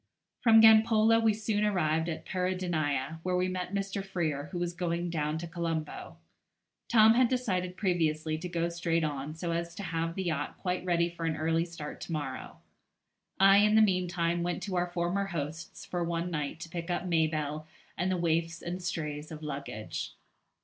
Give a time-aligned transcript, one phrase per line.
[0.41, 4.03] From Gampola we soon arrived at Peradeniya, where we met Mr.
[4.03, 6.17] Freer, who was going down to Colombo.
[6.89, 10.83] Tom had decided previously to go straight on, so as to have the yacht quite
[10.85, 12.57] ready for an early start to morrow.
[13.39, 17.03] I in the meantime went to our former hosts for one night to pick up
[17.05, 20.15] Mabelle and the waifs and strays of luggage.